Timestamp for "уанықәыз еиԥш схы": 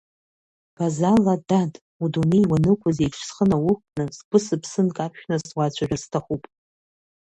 2.51-3.45